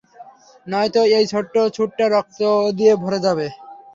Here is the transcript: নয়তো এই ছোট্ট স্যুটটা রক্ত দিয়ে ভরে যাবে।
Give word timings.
নয়তো 0.67 1.01
এই 1.17 1.25
ছোট্ট 1.31 1.53
স্যুটটা 1.75 2.05
রক্ত 2.07 2.39
দিয়ে 2.77 2.93
ভরে 3.03 3.19
যাবে। 3.25 3.47